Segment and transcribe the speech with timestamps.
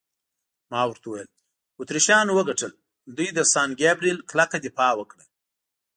[0.71, 1.29] ما ورته وویل:
[1.81, 2.71] اتریشیانو وګټل،
[3.15, 5.23] دوی د سان ګبرېل کلکه دفاع وکړه.